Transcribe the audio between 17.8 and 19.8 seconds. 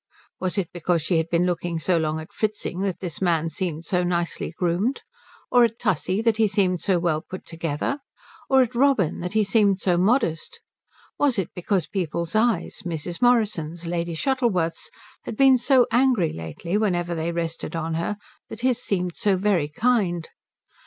her that his seemed so very